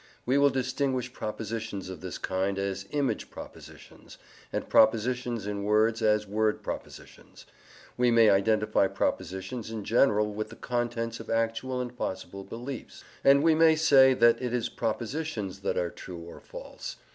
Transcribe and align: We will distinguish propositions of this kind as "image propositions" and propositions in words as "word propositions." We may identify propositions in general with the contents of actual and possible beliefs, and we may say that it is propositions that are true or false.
We 0.25 0.39
will 0.39 0.49
distinguish 0.49 1.13
propositions 1.13 1.87
of 1.87 2.01
this 2.01 2.17
kind 2.17 2.57
as 2.57 2.87
"image 2.89 3.29
propositions" 3.29 4.17
and 4.51 4.67
propositions 4.67 5.45
in 5.45 5.61
words 5.63 6.01
as 6.01 6.25
"word 6.25 6.63
propositions." 6.63 7.45
We 7.97 8.09
may 8.09 8.31
identify 8.31 8.87
propositions 8.87 9.69
in 9.69 9.83
general 9.85 10.33
with 10.33 10.49
the 10.49 10.55
contents 10.55 11.19
of 11.19 11.29
actual 11.29 11.79
and 11.79 11.95
possible 11.95 12.43
beliefs, 12.43 13.03
and 13.23 13.43
we 13.43 13.53
may 13.53 13.75
say 13.75 14.15
that 14.15 14.41
it 14.41 14.53
is 14.55 14.69
propositions 14.69 15.59
that 15.59 15.77
are 15.77 15.91
true 15.91 16.17
or 16.23 16.39
false. 16.39 16.95